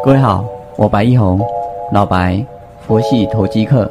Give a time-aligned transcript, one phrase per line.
[0.00, 0.44] 各位好，
[0.76, 1.40] 我白一红，
[1.92, 2.44] 老白，
[2.86, 3.90] 佛系投机客。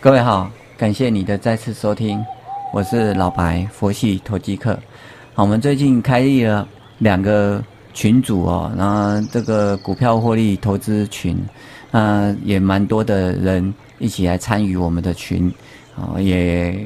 [0.00, 2.24] 各位好，感谢你的再次收听，
[2.72, 4.78] 我是老白，佛系投机客。
[5.34, 6.66] 好，我们最近开立了
[6.98, 7.62] 两个
[7.92, 11.36] 群组哦，然后这个股票获利投资群，
[11.94, 15.48] 啊，也蛮多的人一起来参与我们的群，
[15.96, 16.76] 啊，也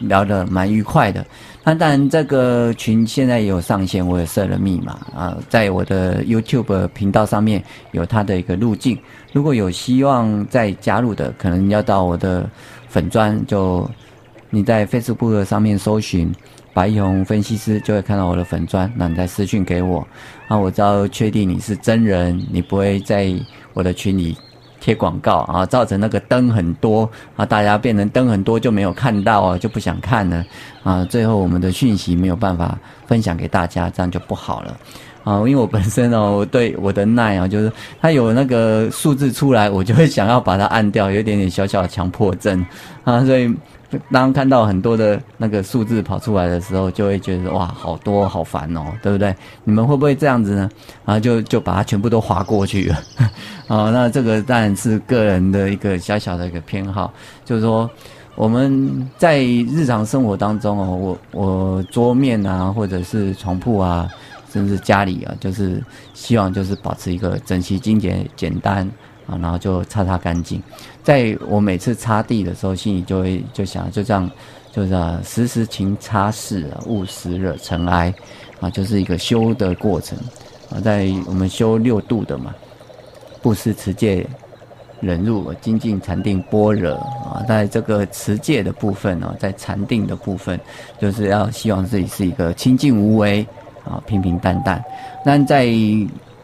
[0.00, 1.24] 聊得蛮愉快的。
[1.64, 8.98] 那当然，这个群现在也有上线，我也设了密码啊，在我的 YouTube 频道上面有它的一个路径。
[9.32, 12.46] 如果有希望再加入的，可能要到我的
[12.88, 13.90] 粉砖，就
[14.50, 16.30] 你在 Facebook 上面搜寻
[16.74, 18.92] 白一红分析师，就会看到我的粉砖。
[18.94, 20.06] 那你再私讯给我，
[20.46, 23.34] 啊，我只要确定你是真人，你不会在
[23.72, 24.36] 我的群里
[24.88, 27.06] 贴广告啊，造成那个灯很多
[27.36, 30.42] 啊，大家变成灯很多就没有看到啊，就不想看了
[30.82, 34.74] 啊，最后我们的讯息没有办法分享给大家，这样就不好了。
[35.24, 42.64] 啊，因为我本身哦， 我对我的耐啊，就是它有那个数字出来，我就会想要把它按掉，有点点小小的强迫症
[43.04, 43.54] 啊，所以
[44.10, 49.34] 当看到很多的那个数字跑出来的时候，就会觉得哇，好多好烦哦，对不对？
[49.64, 50.70] 你们会不会这样子呢？
[51.04, 52.94] 啊，就就把它全部都划过去了
[53.68, 53.90] 啊？
[53.92, 57.12] 那这个当然是个人的一个小小的一个偏好，
[57.44, 57.88] 就是说
[58.34, 64.08] 我们在日常生活当中哦，我我桌面啊，或者是床铺啊。
[64.50, 68.90] 甚至家里啊，就是希望就是保持一个整齐、精简、简单
[69.28, 70.60] 啊，然后就擦擦干净。
[71.04, 74.28] 在我每次擦地的时候，心里就会就想，就这样，
[74.72, 78.12] 就是啊，时时勤擦拭啊，勿使惹尘埃
[78.58, 80.18] 啊，就是一个修的过程
[80.70, 80.80] 啊。
[80.80, 82.52] 在我们修六度的嘛，
[83.40, 84.26] 布施、持戒、
[85.00, 90.58] 忍辱、精进、禅定、般若啊，在这个持戒的部分呢，在禅定的部分，
[90.98, 93.46] 就是要希望自己是一个清净无为。
[93.84, 94.84] 啊，平平淡淡。
[95.24, 95.66] 那在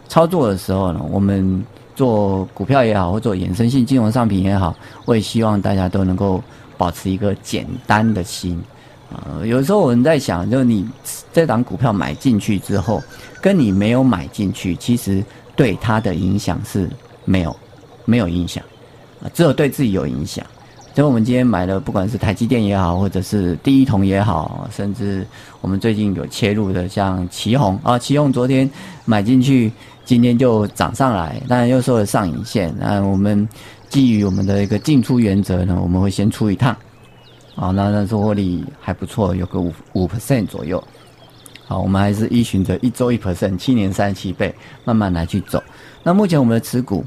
[0.08, 1.62] 操作的时候呢，我们
[1.94, 4.74] 做股票也好，或做衍生性金融商品也好，
[5.04, 6.42] 我也希望大家都能够
[6.76, 8.60] 保持一个简单的心。
[9.12, 10.88] 啊，有时候我们在想，就是你
[11.32, 13.02] 这档股票买进去之后，
[13.40, 16.90] 跟你没有买进去，其实对它的影响是
[17.24, 17.56] 没有
[18.04, 18.64] 没有影响，
[19.22, 20.44] 啊，只有对自己有影响。
[20.94, 25.26] 所以我们今天买的，不管是台积电也好，或者是第一桶也好，甚至
[25.60, 28.70] 我们最近有切入的，像旗宏啊，旗宏昨天
[29.04, 29.72] 买进去，
[30.04, 32.72] 今天就涨上来，当然又收了上影线。
[32.78, 33.48] 那我们
[33.88, 36.70] 基于我们的一个进出原则呢，我们会先出一趟，
[37.56, 40.80] 啊，那那收获率还不错，有个五五 percent 左右。
[41.66, 44.54] 好，我们还是依循着一周一 percent，七年三十七倍，
[44.84, 45.60] 慢慢来去走。
[46.04, 47.04] 那目前我们的持股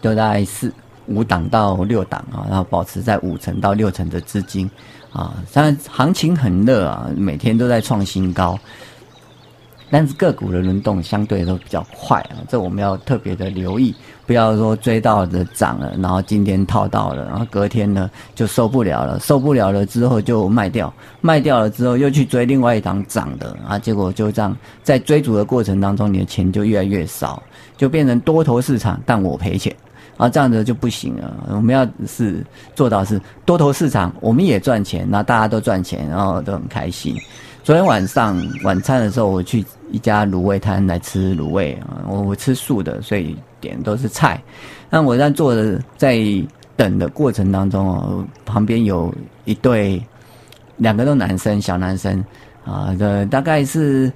[0.00, 0.72] 都在四。
[1.08, 4.70] 五档到六档啊，然后保持在五成到六成的资金，
[5.12, 8.58] 啊，当然行情很热啊，每天都在创新高，
[9.90, 13.94] 但是个股的轮动相对都比较快啊，这我们要特别的留意，
[14.26, 20.92] 不要说追到的涨了，然后今天套到了，然后隔天呢就受不了了，受不了了之后就卖掉，
[21.22, 27.42] 卖掉了之后又去追另外一档涨的啊，结果就这样在追逐的过程当中，你的钱就越来越少，
[27.78, 29.74] 就变成多头市场，但我赔钱。
[30.18, 31.32] 啊，这样子就不行了。
[31.48, 37.16] 我们要是做到是多头市场，我们也赚钱，那大家都赚钱，然后都很开心。
[37.62, 44.42] 昨天晚上晚餐的时候，我去一家卤味摊来吃卤味啊，我我吃素的，所以点都是菜。
[44.90, 46.18] 那我在做的在
[46.76, 49.14] 等的过程当中哦，旁边有
[49.44, 50.02] 一对
[50.78, 52.24] 两个都男生，小男生
[52.64, 54.12] 啊，的大概是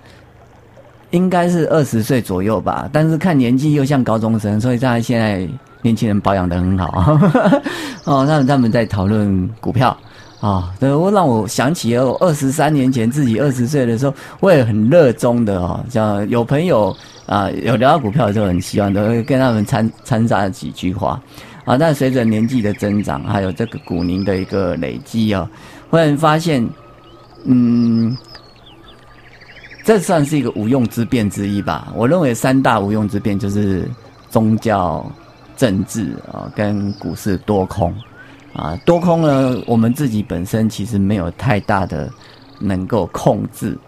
[1.10, 5.48] 应该是二十岁左右吧，但是看年纪又像高中生，所以他现在。
[5.82, 7.20] 年轻人保养的很好啊
[8.04, 9.96] 哦，他们他们在讨论股票
[10.40, 21.20] 啊，对我让我想起了二十三年前自己二十岁的时候，我也很热衷的哦，像有朋友啊有聊到股票的时候，很希望都会跟他们掺掺杂几句话
[21.64, 21.76] 啊。
[21.76, 25.48] 但随着年纪的增长，还有这个股龄的一个累积哦，
[25.90, 26.68] 忽然发现，
[27.44, 28.16] 嗯，
[29.84, 31.92] 这算是一个无用之变之一吧。
[31.94, 33.88] 我认为三大无用之变就是
[34.28, 35.04] 宗教。
[35.62, 37.94] 政治啊，跟股市多空
[38.52, 42.10] 啊，多空呢，我们自己本身其实没有太大的
[42.58, 43.78] 能够控制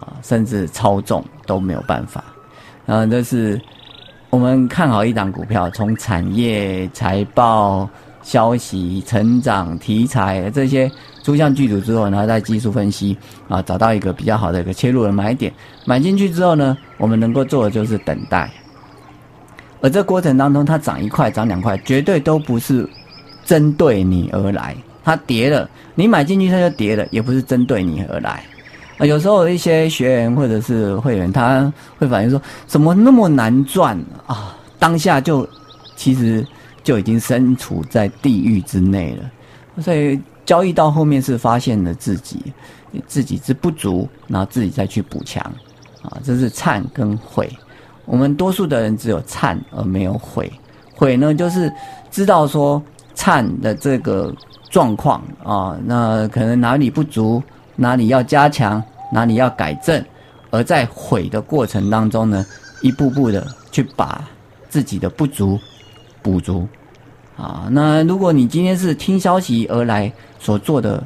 [0.00, 2.24] 啊，甚至操纵都没有办法。
[2.86, 3.62] 啊，这是
[4.28, 7.88] 我们看好一档股票，从产业、财报、
[8.24, 10.90] 消息、成长题材这些
[11.22, 13.16] 出象剧组之后，然后再技术分析
[13.48, 15.52] 啊，找到一个比较好的一个切入的买点，
[15.84, 18.50] 买进去之后呢，我们能够做的就是等待。
[19.84, 22.88] 而这过程当中它涨一块涨两块，绝对都不是
[23.44, 24.74] 针对你而来。
[25.04, 28.42] 它跌了，你买进去它就跌了，也不是针对你而来。
[28.96, 34.56] 啊，有时候一些学员或者是会员，他会反映说，怎么那么难赚啊？
[34.78, 35.46] 当下就
[35.96, 36.42] 其实
[36.82, 39.82] 就已经身处在地狱之内了。
[39.82, 42.40] 所以交易到后面是发现了自己
[43.06, 45.44] 自己之不足，然后自己再去补强。
[46.00, 47.52] 啊，这是忏跟悔。
[48.04, 50.52] 我们多数的人只有忏而没有悔。
[50.94, 51.72] 悔呢，就是
[52.10, 52.82] 知道说
[53.14, 54.34] 忏的这个。
[54.70, 57.40] 状况啊，那可能哪里不足，
[57.76, 60.04] 哪里要加强，哪里要改正，
[60.50, 62.44] 而在悔的过程当中呢，
[62.82, 64.28] 一步步的去把
[64.68, 65.56] 自己的不足
[66.22, 66.66] 补足
[67.36, 67.68] 啊。
[67.70, 71.00] 那如果你今天是听消息而来所做的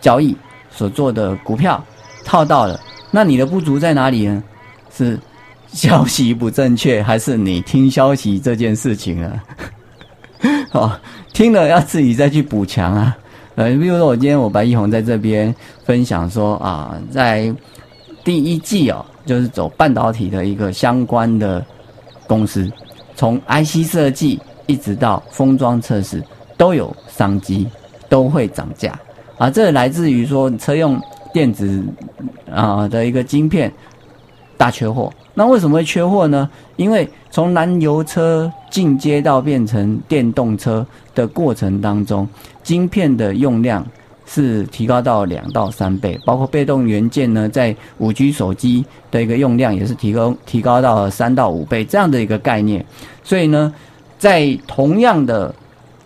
[0.00, 0.36] 交易，
[0.70, 1.84] 所做的股票
[2.24, 2.78] 套到了，
[3.10, 4.40] 那你的不足在哪里呢？
[4.94, 5.18] 是
[5.72, 9.44] 消息不正确，还是你听消息这件事情啊？
[10.72, 11.00] 哦。
[11.34, 13.16] 听了要自己再去补强啊，
[13.54, 15.54] 呃，比如说我今天我白一红在这边
[15.84, 17.54] 分享说啊，在
[18.24, 21.64] 第一季哦，就是走半导体的一个相关的
[22.26, 22.68] 公司，
[23.14, 26.20] 从 IC 设计一直到封装测试
[26.56, 27.68] 都有商机，
[28.08, 28.98] 都会涨价
[29.38, 31.00] 啊，这来自于说车用
[31.32, 31.84] 电子
[32.50, 33.72] 啊的一个晶片
[34.56, 35.12] 大缺货。
[35.38, 36.50] 那为什么会缺货呢？
[36.74, 42.28] 因为从燃油车进阶到变成电动车的过程当中，
[42.64, 43.86] 晶片的用量
[44.26, 52.84] 是提高到两到三倍，包括被动元件呢，在五 G 手机的一个用量也是提高提高到三到五倍这样的一个概念。
[53.22, 53.72] 所以呢，
[54.18, 55.54] 在同样的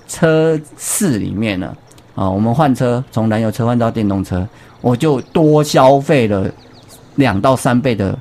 [0.07, 1.75] 车市里面呢，
[2.15, 4.47] 啊，我们换车从燃油车换到电动车，
[4.83, 6.51] 我就多消费了
[7.15, 8.15] 两到三倍的。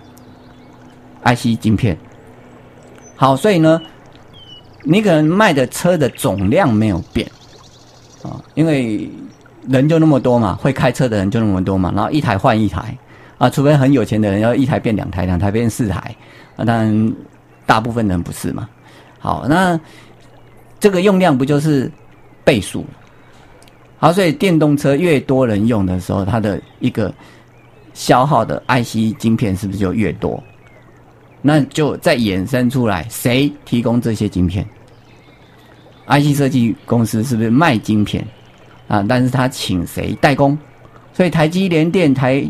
[1.24, 1.98] IC 晶片，
[3.16, 3.82] 好，所以呢，
[4.84, 7.30] 你可能卖的车的总量没有变，
[8.24, 9.10] 啊，因为
[9.68, 12.98] 人就那么多嘛，会开车的人就那么多嘛，然后一台换一台，
[13.38, 16.16] 啊，除非很有钱的人要一台变两台，两台变四台，
[16.56, 17.14] 啊，但
[17.66, 18.68] 大部分人不是嘛。
[19.20, 19.80] 好，那
[20.80, 21.92] 这个用量不就是
[22.44, 22.84] 倍数？
[24.00, 27.14] 好，所以电动车越多人用的时候，它的一个
[27.94, 30.44] 消耗的 IC 晶片是不是就越多？
[31.42, 34.66] 那就再衍生出来，谁提供这些晶片
[36.08, 38.26] ？IC 设计公司是不是卖晶片
[38.88, 39.04] 啊？
[39.08, 40.58] 但是他请谁代工？
[41.14, 42.44] 所以台积联电台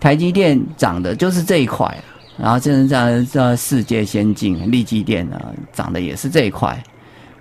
[0.00, 1.96] 台积电涨的就是这一块，
[2.38, 5.40] 然后现在在在世界先进立积电呢
[5.72, 6.82] 涨的也是这一块。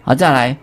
[0.03, 0.57] 好，再来，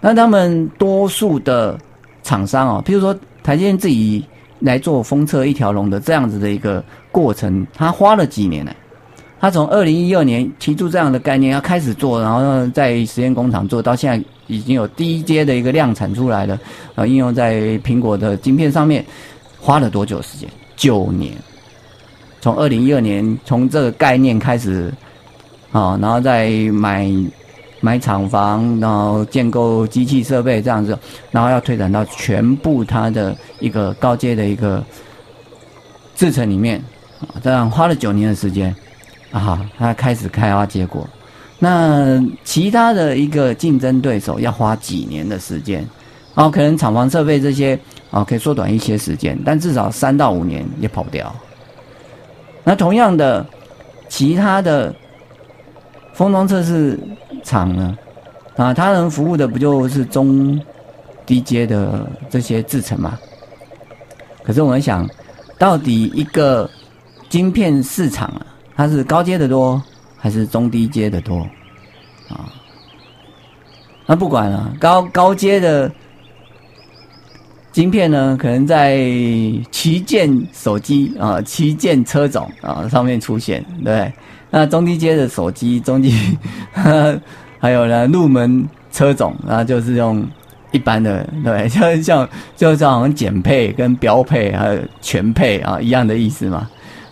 [0.00, 1.78] 那他们多数的
[2.22, 4.24] 厂商哦，譬如说台积电自己
[4.60, 8.72] 来做封测一条龙的这样子的一个过程，他花了几年呢？
[9.40, 16.58] 他从二零一二年提出这样的概念，要开始做，然后在实验工厂做到现在已经有第一阶的一个量产出来了，
[16.94, 19.02] 呃，应用在苹果的晶片上面，
[19.58, 20.46] 花了多久时间？
[20.76, 21.32] 九年。
[22.42, 24.92] 从二零一二年从这个概念开始，
[25.72, 27.10] 啊，然后再买
[27.80, 30.98] 买厂房，然后建构机器设备这样子，
[31.30, 34.84] 然后要推展到全部它的一个高阶的一个
[36.14, 36.78] 制程里面，
[37.20, 38.74] 啊，这样花了九年的时间。
[39.32, 41.08] 啊，他开始开花结果，
[41.58, 45.86] 那其他的一个竞争对手要花几年的时间，
[46.34, 47.78] 哦，可能厂房设备这些
[48.10, 51.32] 啊可以缩短一些时间，但至少三到五年也跑不掉。
[52.64, 53.46] 那同样的，
[54.08, 54.92] 其他的
[56.12, 56.98] 封装测试
[57.44, 57.96] 厂呢，
[58.56, 60.60] 啊，他能服务的不就是中
[61.24, 63.16] 低阶的这些制程吗？
[64.42, 65.08] 可是我们想
[65.56, 66.68] 到底一个
[67.28, 68.46] 晶片市场啊。
[68.80, 69.82] 它是高阶的多
[70.16, 71.40] 还是中低阶的多
[72.30, 72.48] 啊？
[74.06, 75.92] 那不管了，高高阶的
[77.72, 78.96] 晶片呢，可能在
[79.70, 84.10] 旗舰手机啊、旗舰车种啊上面出现，对。
[84.48, 86.14] 那中低阶的手机、中低
[87.60, 90.26] 还有呢入门车种，啊，就是用
[90.72, 96.66] 一般的，对， 像像就像减配跟标配还有全配啊一样的意思嘛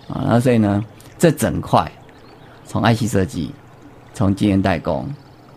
[0.09, 0.83] 啊，那所以呢。
[1.19, 1.91] 这整块，
[2.65, 3.51] 从 IC 设计，
[4.15, 5.07] 从晶圆代工，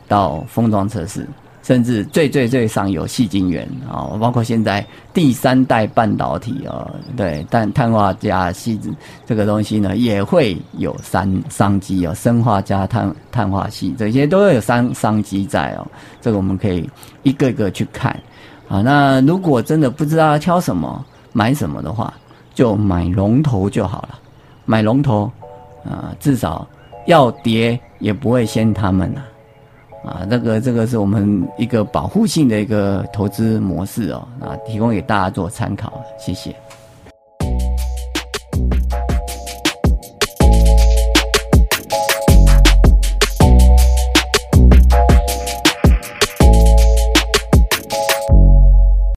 [0.08, 1.28] 到封装测试，
[1.62, 8.92] 甚至最最最上游细晶圆啊，包括现在第三代半导体啊，对，但碳化加细子
[9.26, 15.88] 这个东西呢，也会有商商机哦，生化加碳碳化系这些都有商商机在哦，
[16.20, 16.90] 这个我们可以
[17.22, 18.12] 一个个去看
[18.68, 18.82] 啊。
[18.82, 22.12] 那如果真的不知道要挑什么买什么的话，
[22.56, 24.20] 就买龙头就好了，
[24.66, 25.32] 买龙头。
[25.84, 26.68] 啊，至少
[27.06, 29.22] 要跌也不会先他们呐。
[30.04, 36.56] 啊，这个这个是我们一个保护性的一个投资模式哦，啊，提供给大家做参考，谢谢。